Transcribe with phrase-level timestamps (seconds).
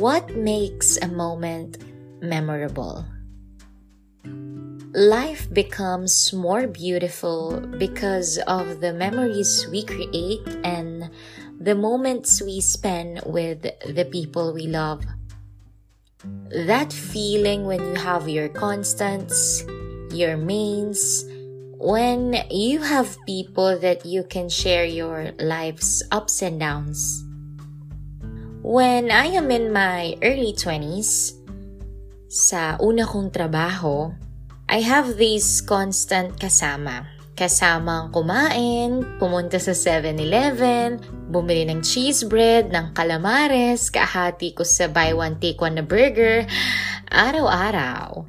[0.00, 1.76] What makes a moment
[2.22, 3.04] memorable?
[4.96, 11.10] Life becomes more beautiful because of the memories we create and
[11.60, 15.04] the moments we spend with the people we love.
[16.48, 19.66] That feeling when you have your constants,
[20.16, 21.26] your mains,
[21.76, 27.22] when you have people that you can share your life's ups and downs.
[28.60, 31.32] When I am in my early 20s,
[32.28, 34.12] sa una kong trabaho,
[34.68, 37.08] I have this constant kasama.
[37.32, 41.00] Kasamang kumain, pumunta sa 7-Eleven,
[41.32, 46.44] bumili ng cheese bread, ng calamares, kahati ko sa buy one take one na burger,
[47.08, 48.28] araw-araw.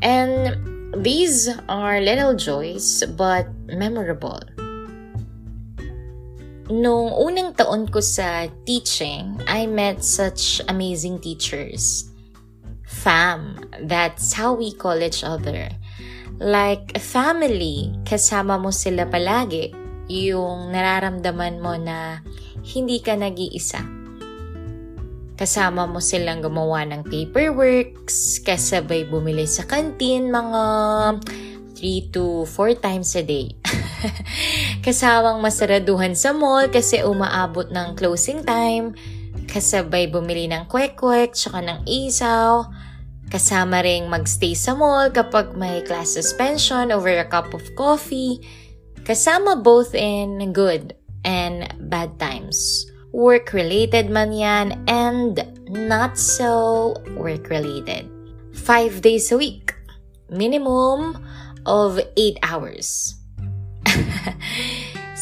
[0.00, 0.56] And
[1.04, 4.40] these are little joys but memorable.
[6.66, 12.10] Nung unang taon ko sa teaching, I met such amazing teachers.
[12.82, 15.70] Fam, that's how we call each other.
[16.42, 19.70] Like a family, kasama mo sila palagi.
[20.10, 22.18] Yung nararamdaman mo na
[22.66, 23.86] hindi ka nag-iisa.
[25.38, 30.62] Kasama mo silang gumawa ng paperworks, kasabay bumili sa kantin mga
[31.76, 33.52] 3 to 4 times a day.
[34.84, 38.96] Kasamang masaraduhan sa mall kasi umaabot ng closing time.
[39.44, 42.64] Kasabay bumili ng kwek-kwek tsaka ng isaw.
[43.28, 48.40] Kasama ring magstay sa mall kapag may class suspension over a cup of coffee.
[49.04, 50.96] Kasama both in good
[51.26, 52.86] and bad times.
[53.12, 58.06] Work-related man yan and not so work-related.
[58.54, 59.74] Five days a week.
[60.30, 61.18] Minimum
[61.66, 63.18] of 8 hours.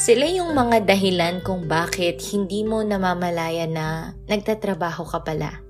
[0.04, 5.64] Sila yung mga dahilan kung bakit hindi mo namamalaya na nagtatrabaho ka pala.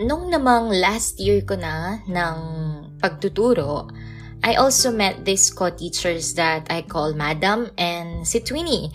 [0.00, 2.36] Nung namang last year ko na ng
[3.02, 3.90] pagtuturo,
[4.40, 8.88] I also met these co-teachers that I call Madam and si Twinnie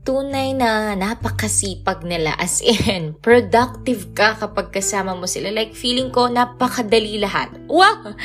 [0.00, 2.32] tunay na napakasipag nila.
[2.40, 5.52] As in, productive ka kapag kasama mo sila.
[5.52, 7.52] Like, feeling ko napakadali lahat.
[7.68, 8.16] Wow!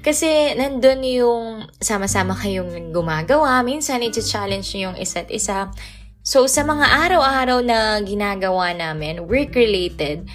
[0.00, 1.44] Kasi nandun yung
[1.78, 3.60] sama-sama kayong gumagawa.
[3.60, 5.68] Minsan, iti-challenge nyo yung isa't isa.
[6.24, 10.28] So, sa mga araw-araw na ginagawa namin, work-related,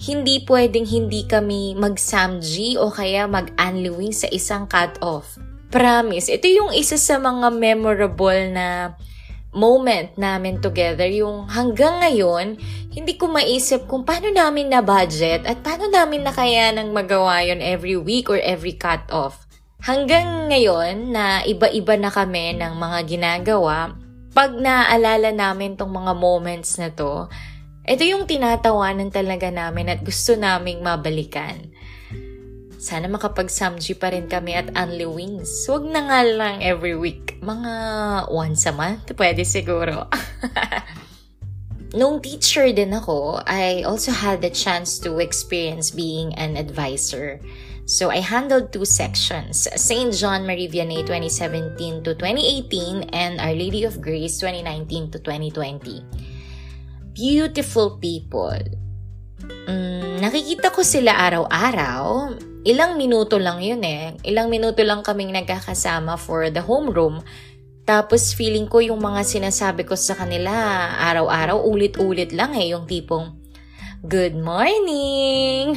[0.00, 5.36] hindi pwedeng hindi kami mag-samji o kaya mag-unlewing sa isang cut-off.
[5.70, 8.96] Promise, ito yung isa sa mga memorable na
[9.50, 12.58] moment namin together, yung hanggang ngayon,
[12.94, 17.42] hindi ko maisip kung paano namin na budget at paano namin na kaya nang magawa
[17.42, 19.46] yon every week or every cut-off.
[19.80, 23.96] Hanggang ngayon na iba-iba na kami ng mga ginagawa,
[24.30, 27.26] pag naaalala namin tong mga moments na to,
[27.82, 31.74] ito yung tinatawanan talaga namin at gusto naming mabalikan.
[32.80, 35.52] Sana makapag-samji pa rin kami at Only Wings.
[35.68, 37.36] Huwag na nga lang every week.
[37.44, 37.72] Mga
[38.32, 40.08] once a month, pwede siguro.
[42.00, 47.36] Nung teacher din ako, I also had the chance to experience being an advisor.
[47.84, 50.16] So I handled two sections, St.
[50.16, 56.00] John Marie Vianney 2017 to 2018 and Our Lady of Grace 2019 to 2020.
[57.12, 58.56] Beautiful people.
[59.68, 64.16] Mm, nakikita ko sila araw-araw ilang minuto lang yun eh.
[64.24, 67.24] Ilang minuto lang kaming nagkakasama for the homeroom.
[67.88, 70.52] Tapos feeling ko yung mga sinasabi ko sa kanila,
[71.10, 72.70] araw-araw, ulit-ulit lang eh.
[72.70, 73.40] Yung tipong,
[74.00, 75.76] Good morning!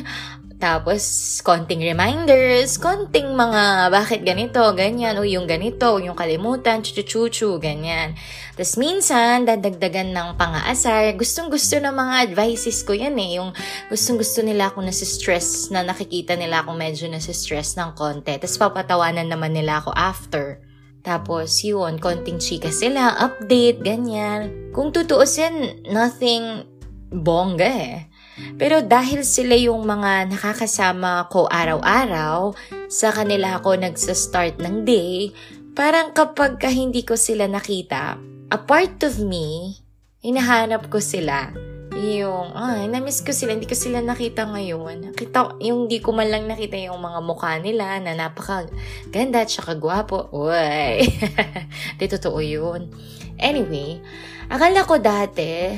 [0.63, 1.03] Tapos,
[1.43, 8.15] konting reminders, konting mga bakit ganito, ganyan, o yung ganito, o yung kalimutan, chuchu ganyan.
[8.55, 11.19] Tapos minsan, dadagdagan ng pang-aasar.
[11.19, 13.43] Gustong-gusto ng mga advices ko yan eh.
[13.43, 13.51] Yung
[13.91, 18.31] gustong-gusto nila ako nasi-stress, na nakikita nila ako medyo nasi-stress ng konti.
[18.39, 20.63] Tapos papatawanan naman nila ako after.
[21.03, 24.71] Tapos yun, konting chika sila, update, ganyan.
[24.71, 26.63] Kung tutuusin, nothing
[27.11, 28.12] bongga eh.
[28.57, 32.57] Pero dahil sila yung mga nakakasama ko araw-araw,
[32.89, 35.33] sa kanila ako nagsa-start ng day,
[35.77, 38.17] parang kapag ka hindi ko sila nakita,
[38.49, 39.77] a part of me,
[40.21, 41.53] hinahanap ko sila.
[41.93, 45.13] Yung, ay, na-miss ko sila, hindi ko sila nakita ngayon.
[45.13, 48.65] Nakita, yung hindi ko man lang nakita yung mga mukha nila na napaka
[49.13, 50.25] ganda at saka gwapo.
[50.33, 51.05] Uy!
[52.01, 52.89] Di totoo yun.
[53.37, 54.01] Anyway,
[54.49, 55.77] akala ko dati,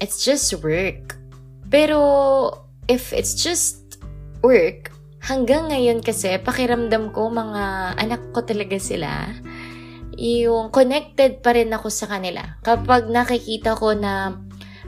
[0.00, 1.21] it's just work
[1.72, 1.98] pero,
[2.86, 3.96] if it's just
[4.44, 4.92] work,
[5.24, 9.32] hanggang ngayon kasi, pakiramdam ko, mga anak ko talaga sila.
[10.20, 12.60] Yung connected pa rin ako sa kanila.
[12.60, 14.36] Kapag nakikita ko na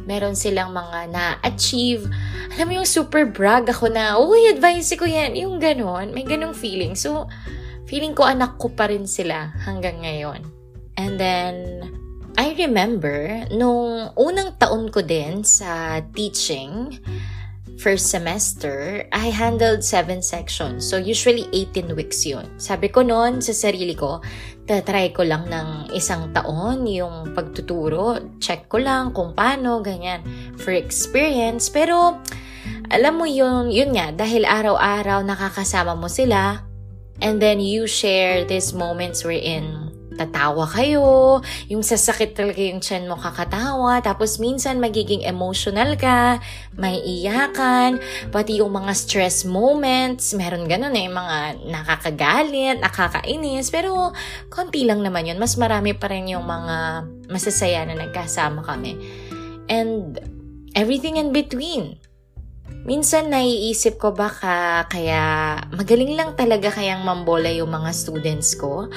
[0.05, 2.11] meron silang mga na-achieve.
[2.55, 5.39] Alam mo yung super brag ako na, uy, advice ko yan.
[5.39, 6.99] Yung ganon, may ganong feeling.
[6.99, 7.31] So,
[7.87, 10.45] feeling ko anak ko pa rin sila hanggang ngayon.
[10.99, 11.55] And then,
[12.35, 16.99] I remember, nung unang taon ko din sa teaching,
[17.79, 20.83] first semester, I handled seven sections.
[20.83, 22.51] So, usually 18 weeks yun.
[22.59, 24.19] Sabi ko noon sa sarili ko,
[24.67, 28.39] tatry ko lang ng isang taon yung pagtuturo.
[28.43, 30.23] Check ko lang kung paano, ganyan.
[30.59, 31.71] For experience.
[31.71, 32.19] Pero,
[32.91, 36.67] alam mo yun, yun nga, dahil araw-araw nakakasama mo sila,
[37.23, 39.84] and then you share these moments wherein
[40.15, 46.39] tatawa kayo, yung sasakit talaga yung chan mo kakatawa, tapos minsan magiging emotional ka,
[46.75, 47.99] may iyakan,
[48.31, 54.15] pati yung mga stress moments, meron ganun eh, mga nakakagalit, nakakainis, pero
[54.51, 55.39] konti lang naman yun.
[55.39, 58.97] Mas marami pa rin yung mga masasaya na nagkasama kami.
[59.67, 60.19] And
[60.75, 61.99] everything in between.
[62.85, 68.93] Minsan naiisip ko baka kaya magaling lang talaga kayang mambola yung mga students ko.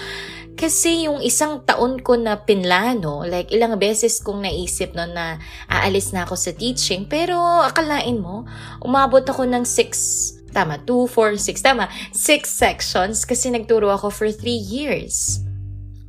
[0.57, 5.37] Kasi yung isang taon ko na pinlano, like ilang beses kong naisip no na
[5.69, 8.41] aalis na ako sa teaching, pero akalain mo,
[8.81, 14.33] umabot ako ng 6, tama, 2, 4, 6, tama, 6 sections kasi nagturo ako for
[14.33, 15.45] 3 years.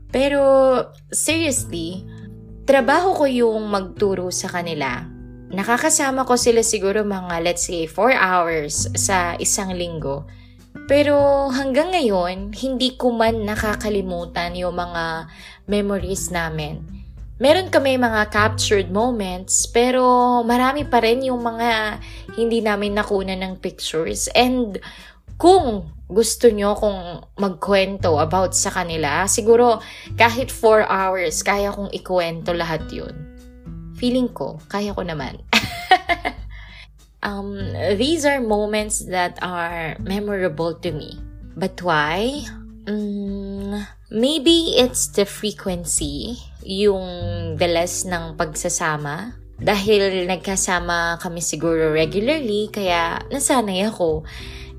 [0.09, 0.41] Pero
[1.13, 2.09] seriously,
[2.65, 5.05] trabaho ko yung magturo sa kanila.
[5.53, 10.25] Nakakasama ko sila siguro mga let's say 4 hours sa isang linggo.
[10.87, 15.27] Pero hanggang ngayon, hindi ko man nakakalimutan yung mga
[15.67, 16.85] memories namin.
[17.39, 20.03] Meron kami mga captured moments, pero
[20.43, 22.03] marami pa rin yung mga
[22.35, 24.27] hindi namin nakuna ng pictures.
[24.35, 24.79] And
[25.39, 29.79] kung gusto nyo kung magkwento about sa kanila, siguro
[30.19, 33.15] kahit 4 hours, kaya kong ikwento lahat yun.
[33.95, 35.39] Feeling ko, kaya ko naman.
[37.23, 41.19] um, these are moments that are memorable to me.
[41.57, 42.47] But why?
[42.87, 49.35] Um, maybe it's the frequency, yung dalas ng pagsasama.
[49.59, 54.23] Dahil nagkasama kami siguro regularly, kaya nasanay ako.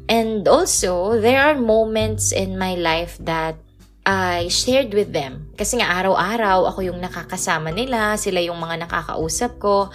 [0.07, 3.59] And also, there are moments in my life that
[4.07, 5.51] I shared with them.
[5.53, 9.91] Kasi nga araw-araw ako yung nakakasama nila, sila yung mga nakakausap ko.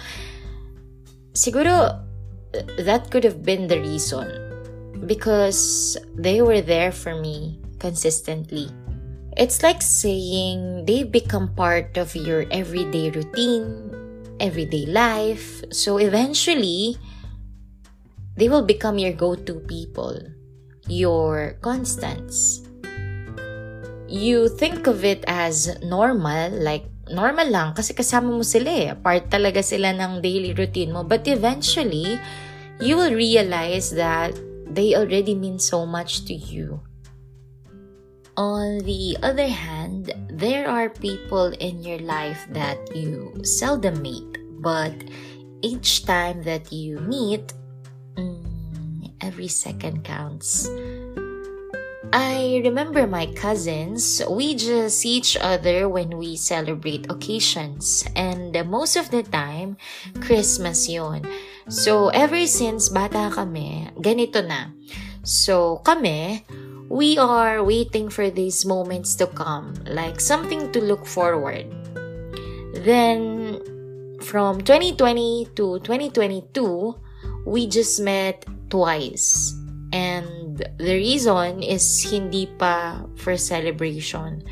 [1.35, 2.04] Siguro,
[2.79, 4.27] that could have been the reason
[5.05, 8.69] because they were there for me consistently.
[9.35, 13.91] It's like saying they become part of your everyday routine,
[14.39, 15.63] everyday life.
[15.71, 16.95] So eventually,
[18.37, 20.15] they will become your go to people,
[20.87, 22.63] your constants.
[24.07, 28.93] You think of it as normal, like normal lang kasi kasama mo sila eh.
[28.95, 31.03] Part talaga sila ng daily routine mo.
[31.03, 32.15] But eventually,
[32.79, 34.35] you will realize that
[34.67, 36.81] they already mean so much to you.
[38.35, 44.27] On the other hand, there are people in your life that you seldom meet,
[44.59, 44.91] but
[45.61, 47.53] each time that you meet,
[48.19, 50.67] mm, every second counts.
[52.13, 58.95] I remember my cousins, we just see each other when we celebrate occasions, and most
[58.95, 59.77] of the time,
[60.21, 61.25] Christmas yon.
[61.69, 64.69] So, ever since bata kami, ganito na.
[65.23, 66.45] So, kami,
[66.89, 71.65] we are waiting for these moments to come, like something to look forward.
[72.85, 73.57] Then,
[74.21, 76.95] from 2020 to 2022,
[77.45, 79.53] we just met twice.
[79.93, 84.43] And the reason is hindi pa for celebration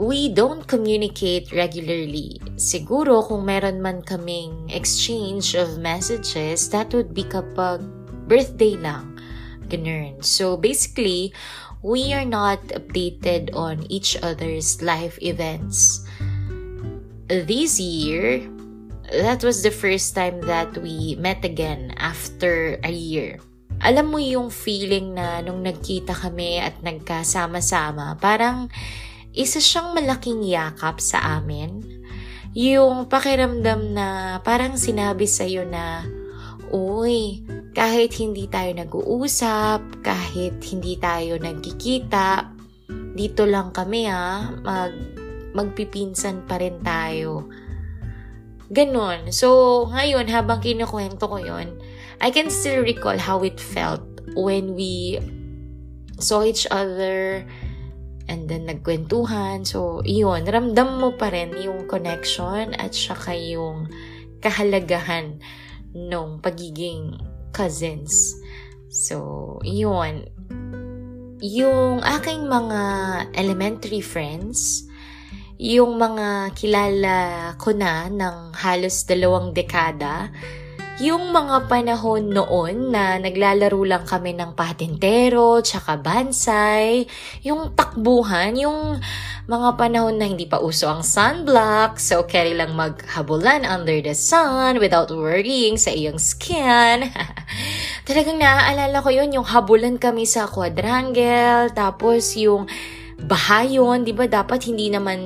[0.00, 2.40] we don't communicate regularly.
[2.56, 7.84] Siguro kung meron man kaming exchange of messages, that would be kapag
[8.24, 9.20] birthday lang.
[9.68, 10.24] Ganun.
[10.24, 11.36] So basically,
[11.84, 16.00] we are not updated on each other's life events.
[17.28, 18.40] This year,
[19.12, 23.36] that was the first time that we met again after a year.
[23.80, 28.68] Alam mo yung feeling na nung nagkita kami at nagkasama-sama, parang
[29.32, 31.80] isa siyang malaking yakap sa amin.
[32.52, 36.04] Yung pakiramdam na parang sinabi sa'yo na,
[36.68, 37.40] Uy,
[37.72, 42.52] kahit hindi tayo nag-uusap, kahit hindi tayo nagkikita,
[43.16, 44.92] dito lang kami ha, mag,
[45.56, 47.48] magpipinsan pa rin tayo.
[48.68, 49.32] Ganon.
[49.32, 51.79] So, ngayon, habang kinukwento ko yon
[52.20, 54.04] I can still recall how it felt
[54.36, 55.16] when we
[56.20, 57.48] saw each other
[58.28, 59.64] and then nagkwentuhan.
[59.64, 63.88] So, iyon, ramdam mo pa rin yung connection at saka yung
[64.44, 65.40] kahalagahan
[65.96, 67.16] nung pagiging
[67.56, 68.36] cousins.
[68.92, 70.28] So, yun.
[71.40, 72.82] Yung aking mga
[73.32, 74.84] elementary friends,
[75.56, 77.16] yung mga kilala
[77.56, 80.28] ko na ng halos dalawang dekada,
[81.00, 87.08] yung mga panahon noon na naglalaro lang kami ng patintero, tsaka bansay,
[87.40, 89.00] yung takbuhan, yung
[89.48, 94.76] mga panahon na hindi pa uso ang sunblock, so carry lang maghabulan under the sun
[94.76, 97.08] without worrying sa iyong skin.
[98.06, 102.68] Talagang naaalala ko yun, yung habulan kami sa quadrangle, tapos yung
[103.24, 105.20] bahayon, di ba dapat hindi naman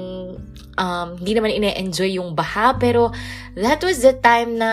[0.79, 3.11] um, hindi naman ine-enjoy yung baha, pero
[3.59, 4.71] that was the time na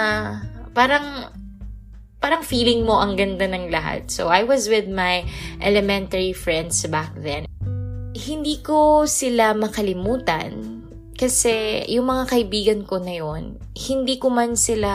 [0.71, 1.31] parang
[2.21, 4.07] parang feeling mo ang ganda ng lahat.
[4.13, 5.25] So, I was with my
[5.57, 7.49] elementary friends back then.
[8.13, 10.81] Hindi ko sila makalimutan
[11.17, 14.89] kasi yung mga kaibigan ko na yon, hindi ko man sila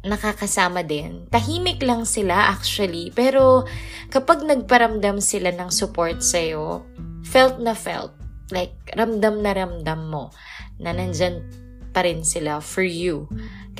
[0.00, 1.28] nakakasama din.
[1.28, 3.66] Tahimik lang sila actually, pero
[4.08, 6.86] kapag nagparamdam sila ng support sa'yo,
[7.26, 8.14] felt na felt.
[8.50, 10.34] Like, ramdam na ramdam mo
[10.82, 11.46] na nandyan
[11.94, 13.26] pa rin sila for you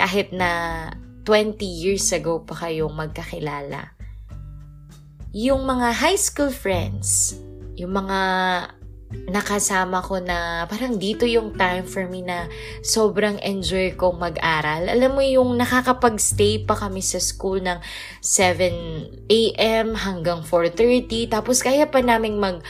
[0.01, 0.89] kahit na
[1.29, 3.93] 20 years ago pa kayong magkakilala.
[5.37, 7.37] Yung mga high school friends,
[7.77, 8.19] yung mga
[9.11, 12.47] nakasama ko na parang dito yung time for me na
[12.87, 14.87] sobrang enjoy kong mag-aral.
[14.87, 17.79] Alam mo yung nakakapag-stay pa kami sa school ng
[18.23, 19.99] 7 a.m.
[19.99, 22.63] hanggang 4.30 tapos kaya pa naming mag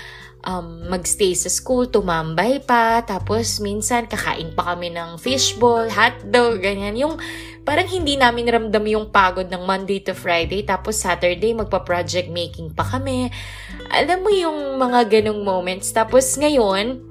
[0.44, 6.96] um, magstay sa school, tumambay pa, tapos minsan kakain pa kami ng fishball, hotdog, ganyan.
[6.96, 7.14] Yung
[7.64, 12.84] parang hindi namin ramdam yung pagod ng Monday to Friday, tapos Saturday magpa-project making pa
[12.86, 13.28] kami.
[13.92, 15.92] Alam mo yung mga ganong moments.
[15.92, 17.04] Tapos ngayon,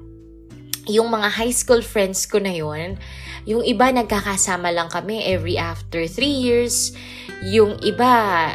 [0.90, 2.98] yung mga high school friends ko na yun,
[3.48, 6.92] yung iba nagkakasama lang kami every after three years.
[7.46, 8.52] Yung iba,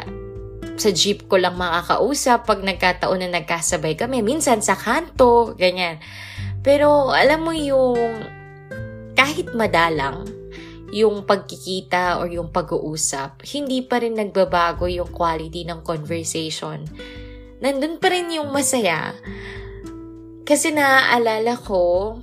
[0.76, 4.20] sa jeep ko lang makakausap pag nagkataon na nagkasabay kami.
[4.20, 5.98] Minsan sa kanto, ganyan.
[6.60, 7.96] Pero alam mo yung
[9.16, 10.28] kahit madalang,
[10.94, 16.84] yung pagkikita or yung pag-uusap, hindi pa rin nagbabago yung quality ng conversation.
[17.58, 19.16] Nandun pa rin yung masaya.
[20.46, 22.16] Kasi naaalala ko,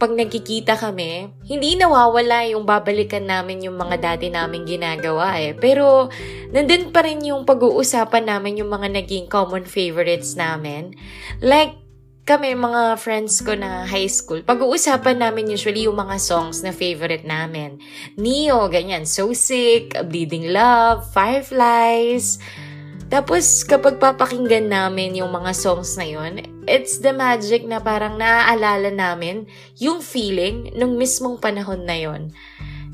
[0.00, 5.52] pag nagkikita kami, hindi nawawala yung babalikan namin yung mga dati namin ginagawa eh.
[5.52, 6.08] Pero,
[6.56, 10.96] nandun pa rin yung pag-uusapan namin yung mga naging common favorites namin.
[11.44, 11.76] Like,
[12.24, 17.28] kami, mga friends ko na high school, pag-uusapan namin usually yung mga songs na favorite
[17.28, 17.76] namin.
[18.16, 22.40] Neo, ganyan, So Sick, Bleeding Love, Fireflies,
[23.10, 28.94] tapos, kapag papakinggan namin yung mga songs na yun, it's the magic na parang naaalala
[28.94, 29.50] namin
[29.82, 32.30] yung feeling nung mismong panahon na yun.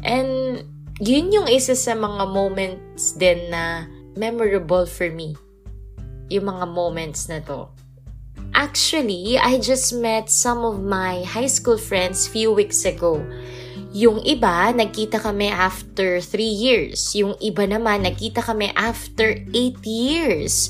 [0.01, 0.65] And,
[1.05, 3.85] yun yung isa sa mga moments din na
[4.17, 5.37] memorable for me.
[6.33, 7.69] Yung mga moments na to.
[8.57, 13.21] Actually, I just met some of my high school friends few weeks ago.
[13.97, 17.17] Yung iba, nagkita kami after 3 years.
[17.17, 20.69] Yung iba naman, nagkita kami after 8 years.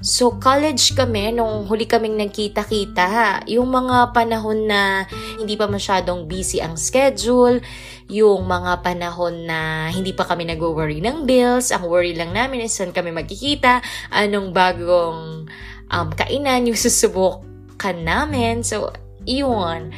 [0.00, 3.42] So, college kami nung huli kaming nagkita-kita.
[3.50, 5.02] Yung mga panahon na
[5.34, 7.58] hindi pa masyadong busy ang schedule,
[8.06, 12.72] yung mga panahon na hindi pa kami nag-worry ng bills, ang worry lang namin is
[12.72, 13.82] saan kami magkikita,
[14.14, 15.50] anong bagong
[15.90, 18.62] um, kainan yung susubukan namin.
[18.62, 18.94] So,
[19.26, 19.90] iyon.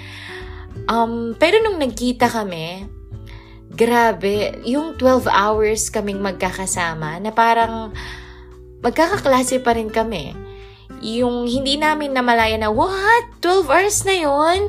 [0.90, 2.86] Um, pero nung nagkita kami,
[3.72, 7.94] grabe, yung 12 hours kaming magkakasama na parang
[8.82, 10.34] magkakaklase pa rin kami.
[11.02, 13.26] Yung hindi namin namalaya na, what?
[13.40, 14.60] 12 hours na yon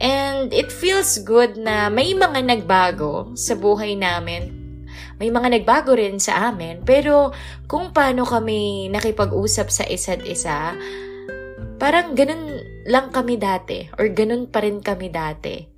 [0.00, 4.56] And it feels good na may mga nagbago sa buhay namin.
[5.20, 6.80] May mga nagbago rin sa amin.
[6.80, 7.36] Pero
[7.68, 10.72] kung paano kami nakipag-usap sa isa't isa,
[11.76, 15.68] parang ganun lang kami dati or ganun pa rin kami dati.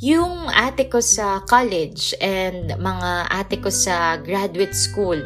[0.00, 5.20] Yung ate ko sa college and mga ate ko sa graduate school,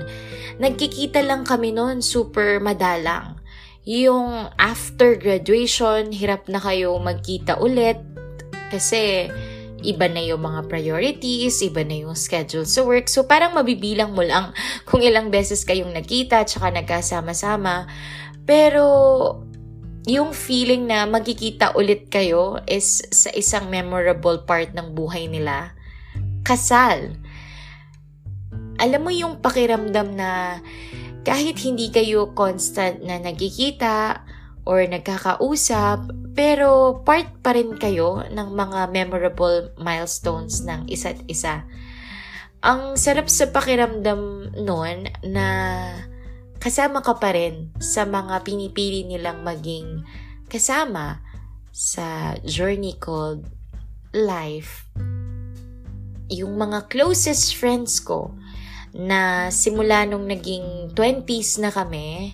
[0.58, 3.38] nagkikita lang kami noon super madalang.
[3.86, 8.02] Yung after graduation, hirap na kayo magkita ulit
[8.74, 9.30] kasi
[9.84, 13.06] iba na yung mga priorities, iba na yung schedule sa work.
[13.06, 14.56] So parang mabibilang mo lang
[14.88, 17.86] kung ilang beses kayong nagkita at saka nagkasama-sama.
[18.42, 18.84] Pero
[20.04, 25.72] yung feeling na magkikita ulit kayo is sa isang memorable part ng buhay nila.
[26.44, 27.16] Kasal.
[28.76, 30.60] Alam mo yung pakiramdam na
[31.24, 34.20] kahit hindi kayo constant na nagkikita
[34.68, 36.04] or nagkakausap,
[36.36, 41.64] pero part pa rin kayo ng mga memorable milestones ng isa't isa.
[42.64, 45.46] ang sarap sa pakiramdam noon na
[46.64, 50.00] kasama ka pa rin sa mga pinipili nilang maging
[50.48, 51.20] kasama
[51.68, 53.44] sa journey called
[54.16, 54.88] life.
[56.32, 58.32] Yung mga closest friends ko
[58.96, 62.32] na simula nung naging 20s na kami,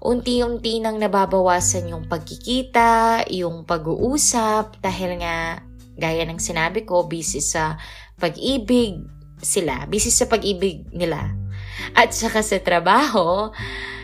[0.00, 5.60] unti-unti nang nababawasan yung pagkikita, yung pag-uusap, dahil nga,
[5.92, 7.76] gaya ng sinabi ko, busy sa
[8.16, 9.04] pag-ibig
[9.44, 11.47] sila, busy sa pag-ibig nila
[11.94, 13.50] at saka sa trabaho.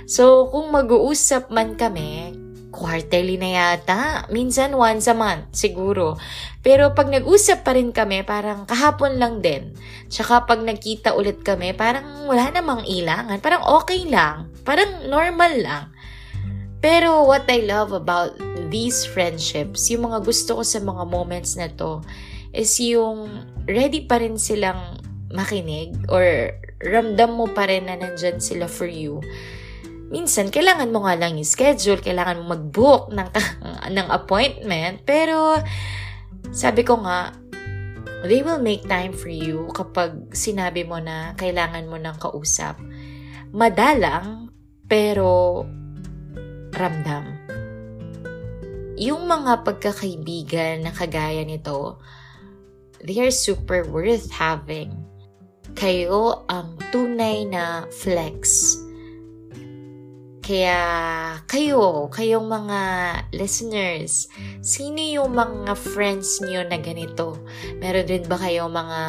[0.04, 2.36] So, kung mag-uusap man kami,
[2.74, 4.26] quarterly na yata.
[4.34, 6.18] Minsan once a month, siguro.
[6.60, 9.70] Pero pag nag-usap pa rin kami, parang kahapon lang din.
[10.10, 13.38] Tsaka pag nagkita ulit kami, parang wala namang ilangan.
[13.38, 14.50] Parang okay lang.
[14.66, 15.84] Parang normal lang.
[16.82, 18.36] Pero what I love about
[18.68, 22.04] these friendships, yung mga gusto ko sa mga moments na to,
[22.52, 25.00] is yung ready pa rin silang
[25.32, 26.52] makinig or
[26.84, 29.24] ramdam mo pa rin na nandyan sila for you,
[30.12, 33.28] minsan, kailangan mo nga lang yung schedule, kailangan mo mag-book ng,
[33.96, 35.58] ng appointment, pero
[36.52, 37.32] sabi ko nga,
[38.24, 42.80] they will make time for you kapag sinabi mo na kailangan mo ng kausap.
[43.50, 44.52] Madalang,
[44.84, 45.64] pero
[46.72, 47.36] ramdam.
[48.94, 51.98] Yung mga pagkakaibigan na kagaya nito,
[53.02, 55.13] they are super worth having
[55.74, 58.74] kayo ang tunay na flex.
[60.44, 60.80] Kaya
[61.48, 62.80] kayo, kayong mga
[63.32, 64.28] listeners,
[64.60, 67.40] sino yung mga friends niyo na ganito?
[67.80, 69.00] Meron din ba kayong mga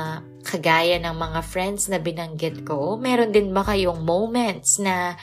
[0.48, 2.96] kagaya ng mga friends na binanggit ko?
[2.96, 5.20] Meron din ba kayong moments na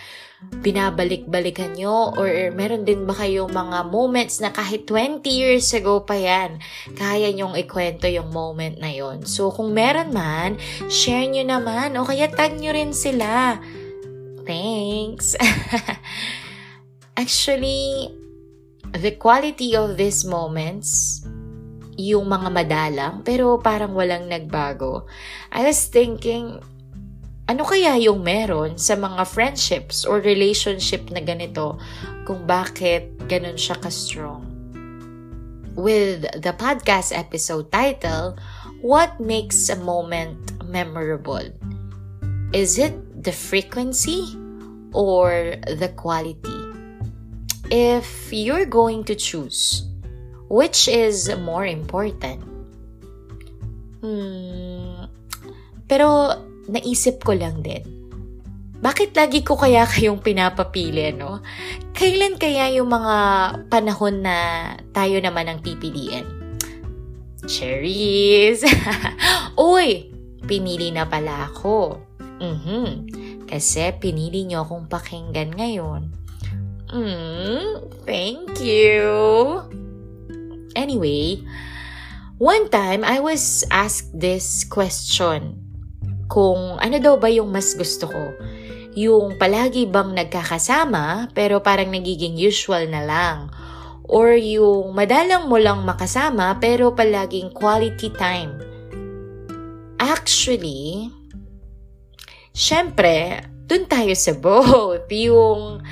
[0.62, 6.14] binabalik-balikan nyo or meron din ba kayong mga moments na kahit 20 years ago pa
[6.14, 6.62] yan,
[6.95, 9.26] kaya nyong ikwento yung moment na yon.
[9.26, 13.58] So, kung meron man, share nyo naman o kaya tag nyo rin sila.
[14.47, 15.34] Thanks!
[17.23, 18.10] Actually,
[18.95, 21.21] the quality of these moments,
[21.99, 25.04] yung mga madalang, pero parang walang nagbago.
[25.52, 26.60] I was thinking,
[27.50, 31.75] ano kaya yung meron sa mga friendships or relationship na ganito
[32.23, 34.47] kung bakit ganun siya ka-strong?
[35.75, 38.39] With the podcast episode title,
[38.85, 41.50] What Makes a Moment Memorable?
[42.52, 44.37] Is it the frequency
[44.93, 46.61] or the quality?
[47.73, 49.89] If you're going to choose,
[50.52, 52.45] which is more important?
[54.05, 55.09] Hmm,
[55.89, 56.37] pero
[56.68, 58.02] naisip ko lang din,
[58.82, 61.38] bakit lagi ko kaya kayong pinapapili, no?
[61.94, 63.16] Kailan kaya yung mga
[63.70, 64.36] panahon na
[64.90, 66.26] tayo naman ang pipiliin?
[67.46, 68.66] Cherries!
[69.54, 70.10] Uy!
[70.42, 72.02] Pinili na pala ako.
[72.42, 72.86] Mm-hmm.
[73.46, 76.10] Kasi pinili nyo akong pakinggan ngayon.
[76.90, 79.06] Mm, thank you!
[80.75, 81.38] Anyway,
[82.42, 85.61] one time I was asked this question
[86.32, 88.25] kung ano daw ba yung mas gusto ko.
[88.97, 93.52] Yung palagi bang nagkakasama pero parang nagiging usual na lang.
[94.08, 98.56] Or yung madalang mo lang makasama pero palaging quality time.
[100.00, 101.12] Actually,
[102.56, 105.06] syempre, dun tayo sa both.
[105.28, 105.84] Yung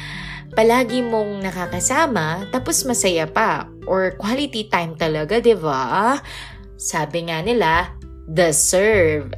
[0.57, 3.71] palagi mong nakakasama tapos masaya pa.
[3.87, 6.19] Or quality time talaga, di ba?
[6.75, 8.00] Sabi nga nila,
[8.31, 9.35] deserve.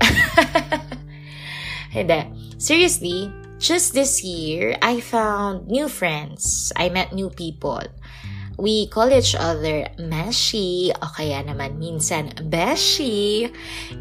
[1.97, 2.21] Hindi.
[2.61, 6.73] Seriously, just this year, I found new friends.
[6.77, 7.83] I met new people.
[8.61, 13.49] We call each other Meshi o kaya naman minsan Beshi.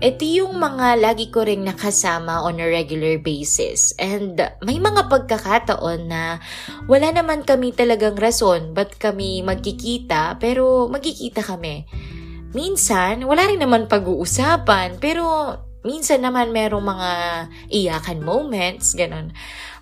[0.04, 3.96] Ito yung mga lagi ko ring nakasama on a regular basis.
[3.96, 6.44] And may mga pagkakataon na
[6.86, 11.88] wala naman kami talagang rason ba't kami magkikita pero magkikita kami.
[12.52, 15.56] Minsan, wala rin naman pag-uusapan pero
[15.88, 17.12] minsan naman merong mga
[17.72, 19.32] iyakan moments, ganun.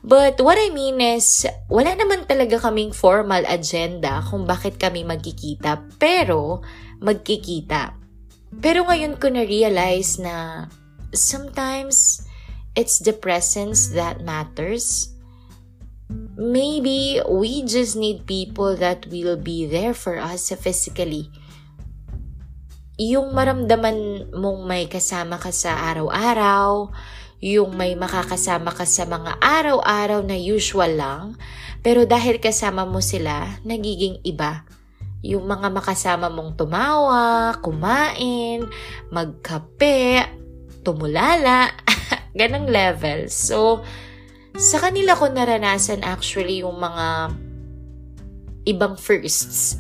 [0.06, 5.82] But what I mean is, wala naman talaga kaming formal agenda kung bakit kami magkikita,
[5.98, 6.62] pero
[7.02, 7.98] magkikita.
[8.62, 10.66] Pero ngayon ko na-realize na
[11.10, 12.24] sometimes
[12.78, 15.10] it's the presence that matters.
[16.40, 21.30] Maybe we just need people that will be there for us physically
[23.00, 26.92] yung maramdaman mong may kasama ka sa araw-araw,
[27.40, 31.40] yung may makakasama ka sa mga araw-araw na usual lang,
[31.80, 34.68] pero dahil kasama mo sila, nagiging iba.
[35.24, 38.68] Yung mga makasama mong tumawa, kumain,
[39.08, 40.28] magkape,
[40.84, 41.72] tumulala,
[42.40, 43.32] ganang level.
[43.32, 43.80] So,
[44.60, 47.32] sa kanila ko naranasan actually yung mga
[48.68, 49.80] ibang firsts.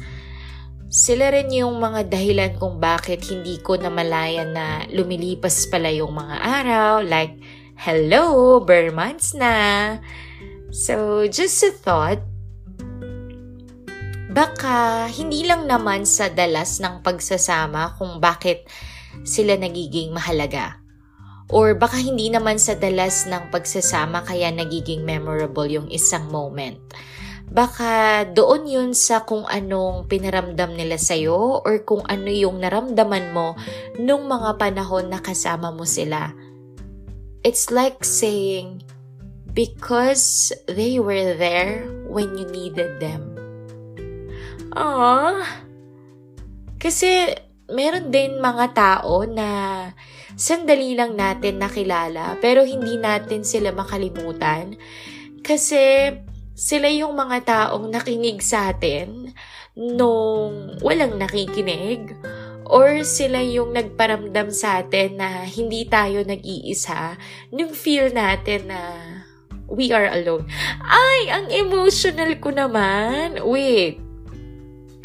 [0.89, 6.41] Sila rin yung mga dahilan kung bakit hindi ko namalayan na lumilipas pala yung mga
[6.41, 7.05] araw.
[7.05, 7.37] Like,
[7.77, 9.53] hello, bare months na.
[10.73, 12.25] So, just a thought,
[14.33, 18.65] baka hindi lang naman sa dalas ng pagsasama kung bakit
[19.21, 20.81] sila nagiging mahalaga.
[21.53, 26.81] Or baka hindi naman sa dalas ng pagsasama kaya nagiging memorable yung isang moment.
[27.49, 33.57] Baka doon yun sa kung anong pinaramdam nila sa'yo or kung ano yung naramdaman mo
[33.97, 36.29] nung mga panahon na kasama mo sila.
[37.41, 38.85] It's like saying,
[39.53, 43.33] because they were there when you needed them.
[44.77, 45.41] Aww.
[46.77, 47.33] Kasi
[47.73, 49.49] meron din mga tao na
[50.37, 54.77] sandali lang natin nakilala pero hindi natin sila makalimutan.
[55.41, 56.13] Kasi
[56.59, 59.31] sila yung mga taong nakinig sa atin
[59.79, 62.11] nung walang nakikinig
[62.67, 67.15] or sila yung nagparamdam sa atin na hindi tayo nag-iisa
[67.55, 68.81] nung feel natin na
[69.71, 70.43] we are alone.
[70.83, 73.39] Ay, ang emotional ko naman.
[73.39, 74.03] Wait,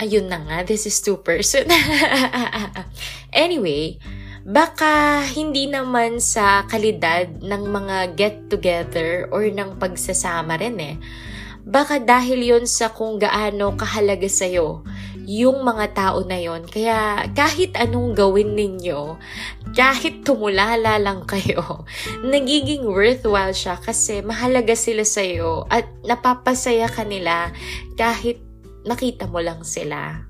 [0.03, 1.71] ayun na nga, this is two person.
[3.31, 3.95] anyway,
[4.43, 10.97] baka hindi naman sa kalidad ng mga get-together or ng pagsasama rin eh.
[11.64, 14.85] Baka dahil yon sa kung gaano kahalaga sa'yo
[15.24, 16.68] yung mga tao na yon.
[16.68, 19.16] Kaya kahit anong gawin ninyo,
[19.72, 21.88] kahit tumulala lang kayo,
[22.20, 27.48] nagiging worthwhile siya kasi mahalaga sila sa'yo at napapasaya kanila
[27.96, 28.40] kahit
[28.85, 30.29] nakita mo lang sila.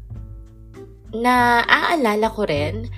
[1.15, 2.91] Na aalala ko rin,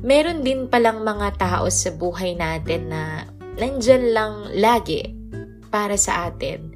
[0.00, 3.28] meron din palang mga tao sa buhay natin na
[3.60, 5.12] nandyan lang lagi
[5.68, 6.73] para sa atin.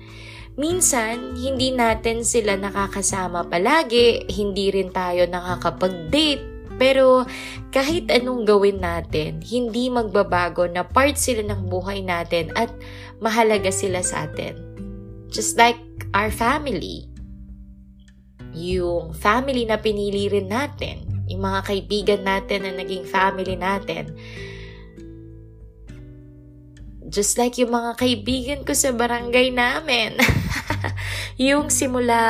[0.59, 7.23] Minsan, hindi natin sila nakakasama palagi, hindi rin tayo nakakapag-date, pero
[7.71, 12.75] kahit anong gawin natin, hindi magbabago na part sila ng buhay natin at
[13.23, 14.59] mahalaga sila sa atin.
[15.31, 15.79] Just like
[16.11, 17.07] our family
[18.59, 24.11] yung family na pinili rin natin, yung mga kaibigan natin na naging family natin.
[27.09, 30.21] Just like yung mga kaibigan ko sa barangay namin.
[31.49, 32.21] yung simula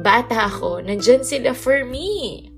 [0.00, 2.48] bata ako, nandyan sila for me.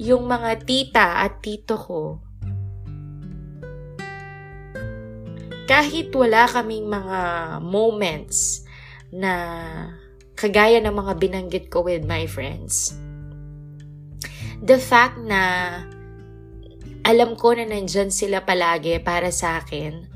[0.00, 2.24] Yung mga tita at tito ko,
[5.68, 7.20] kahit wala kaming mga
[7.60, 8.64] moments
[9.12, 9.34] na
[10.32, 12.96] kagaya ng mga binanggit ko with my friends.
[14.64, 15.84] The fact na
[17.10, 20.06] alam ko na nandyan sila palagi para sa akin,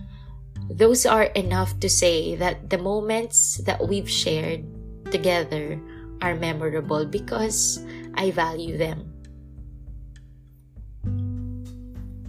[0.71, 4.63] those are enough to say that the moments that we've shared
[5.11, 5.75] together
[6.23, 7.83] are memorable because
[8.15, 9.11] I value them.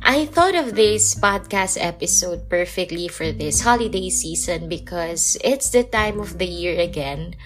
[0.01, 6.17] I thought of this podcast episode perfectly for this holiday season because it's the time
[6.17, 7.38] of the year again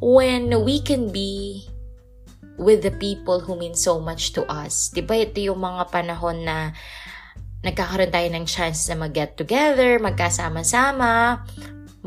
[0.00, 1.68] when we can be
[2.56, 4.92] with the people who mean so much to us.
[4.92, 6.72] Diba ito yung mga panahon na
[7.64, 11.42] nagkakaroon tayo ng chance na mag-get together, magkasama-sama,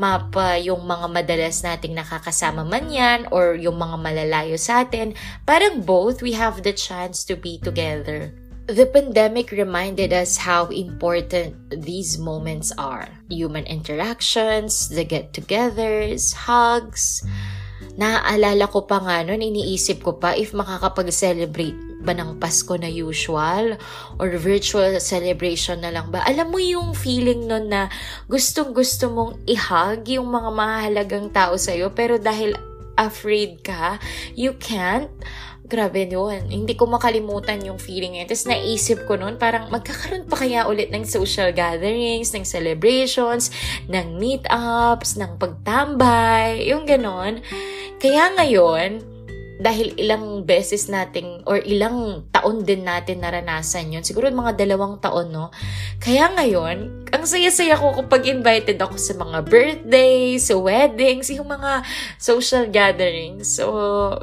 [0.00, 5.12] mapa yung mga madalas nating nakakasama man yan or yung mga malalayo sa atin.
[5.44, 8.32] Parang both, we have the chance to be together.
[8.70, 13.10] The pandemic reminded us how important these moments are.
[13.26, 17.26] Human interactions, the get-togethers, hugs,
[18.00, 23.76] Naaalala ko pa nga noon, iniisip ko pa if makakapag-celebrate ba ng Pasko na usual
[24.16, 26.24] or virtual celebration na lang ba?
[26.24, 27.92] Alam mo yung feeling nun na
[28.24, 32.56] gustong gusto mong i-hug yung mga mahalagang tao sa'yo pero dahil
[32.96, 34.00] afraid ka,
[34.32, 35.12] you can't.
[35.70, 36.50] Grabe yun.
[36.50, 38.26] Hindi ko makalimutan yung feeling yun.
[38.26, 43.54] Tapos naisip ko noon, parang magkakaroon pa kaya ulit ng social gatherings, ng celebrations,
[43.86, 47.38] ng meetups, ng pagtambay, yung ganon.
[48.02, 49.09] Kaya ngayon,
[49.60, 54.00] dahil ilang beses nating or ilang taon din natin naranasan yun.
[54.00, 55.52] Siguro mga dalawang taon, no?
[56.00, 61.84] Kaya ngayon, ang saya-saya ko kapag invited ako sa mga birthdays, sa weddings, yung mga
[62.16, 63.52] social gatherings.
[63.52, 63.68] So,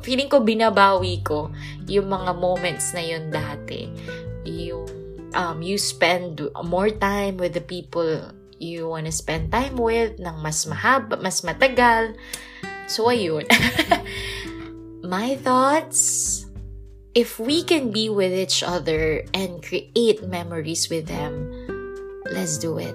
[0.02, 1.54] feeling ko binabawi ko
[1.86, 3.94] yung mga moments na yun dati.
[4.42, 4.90] Yung
[5.38, 10.66] um, you spend more time with the people you wanna spend time with ng mas
[10.66, 12.18] mahaba, mas matagal.
[12.90, 13.46] So, ayun.
[15.04, 16.48] My thoughts?
[17.18, 21.50] if we can be with each other and create memories with them,
[22.30, 22.94] let's do it.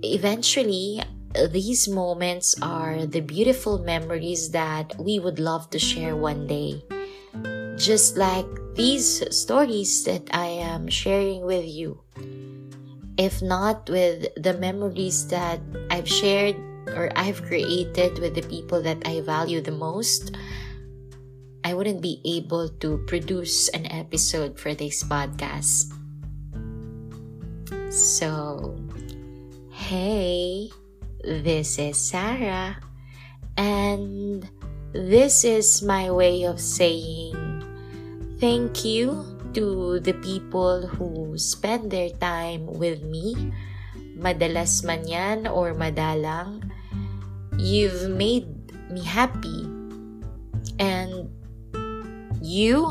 [0.00, 1.04] Eventually,
[1.52, 6.80] these moments are the beautiful memories that we would love to share one day.
[7.76, 8.48] Just like
[8.80, 12.00] these stories that I am sharing with you.
[13.20, 16.56] If not with the memories that I've shared
[16.90, 20.34] or I've created with the people that I value the most,
[21.62, 25.94] I wouldn't be able to produce an episode for this podcast.
[27.92, 28.74] So,
[29.70, 30.70] hey,
[31.22, 32.80] this is Sarah,
[33.56, 34.48] and
[34.90, 37.36] this is my way of saying
[38.40, 39.22] thank you
[39.54, 43.52] to the people who spend their time with me,
[44.18, 46.71] madalas man yan or madalang.
[47.62, 48.50] You've made
[48.90, 49.70] me happy,
[50.82, 51.30] and
[52.42, 52.90] you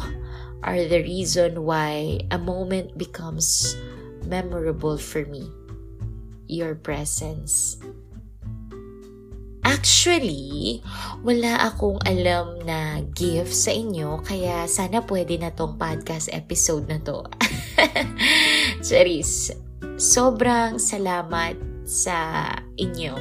[0.64, 3.76] are the reason why a moment becomes
[4.24, 5.52] memorable for me.
[6.48, 7.84] Your presence.
[9.68, 10.80] Actually,
[11.20, 17.04] wala akong alam na gift sa inyo, kaya sana pwede na tong podcast episode na
[17.04, 17.28] to.
[18.88, 19.52] Charis,
[20.00, 22.48] sobrang salamat sa
[22.80, 23.20] inyo.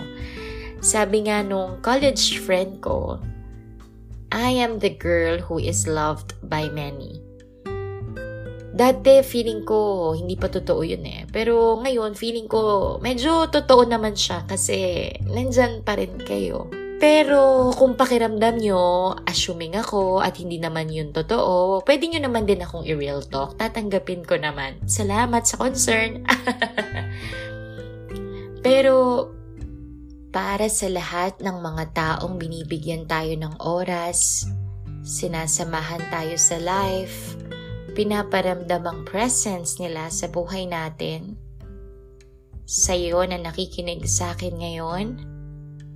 [0.81, 3.21] Sabi nga nung college friend ko,
[4.33, 7.21] I am the girl who is loved by many.
[8.73, 11.29] Dati feeling ko hindi pa totoo yun eh.
[11.29, 16.73] Pero ngayon feeling ko medyo totoo naman siya kasi nandyan pa rin kayo.
[17.01, 22.61] Pero kung pakiramdam nyo, assuming ako at hindi naman yun totoo, pwede nyo naman din
[22.61, 23.57] akong i-real talk.
[23.57, 24.81] Tatanggapin ko naman.
[24.85, 26.25] Salamat sa concern.
[28.65, 29.29] Pero
[30.31, 34.47] para sa lahat ng mga taong binibigyan tayo ng oras,
[35.03, 37.35] sinasamahan tayo sa life,
[37.99, 41.35] pinaparamdam ang presence nila sa buhay natin.
[42.63, 45.07] Sa iyo na nakikinig sa akin ngayon,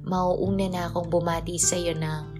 [0.02, 2.34] mauuna na akong bumati sa iyo ng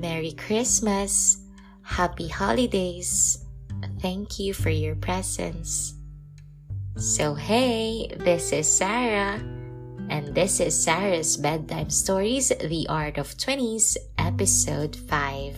[0.00, 1.44] Merry Christmas,
[1.84, 3.44] Happy Holidays,
[4.00, 5.92] thank you for your presence.
[6.96, 9.57] So hey, this is Sarah,
[10.10, 15.56] and this is Sarah's Bedtime Stories, The Art of Twenties, Episode 5.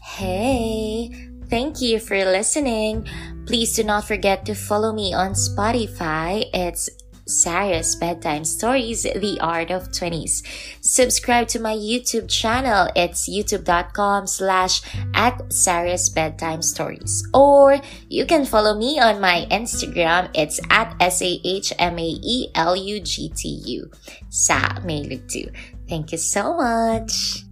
[0.00, 1.10] Hey,
[1.48, 3.06] thank you for listening.
[3.46, 6.46] Please do not forget to follow me on Spotify.
[6.52, 6.88] It's
[7.32, 10.42] Sarah's Bedtime Stories, The Art of 20s.
[10.80, 12.88] Subscribe to my YouTube channel.
[12.94, 14.82] It's youtube.com slash
[15.14, 17.26] at Sarah's Bedtime Stories.
[17.32, 20.28] Or you can follow me on my Instagram.
[20.34, 21.50] It's at S-A-H-M-A-E-L-U-G-T-U.
[24.28, 25.50] Sa Mailugtu.
[25.88, 27.44] Thank you so much.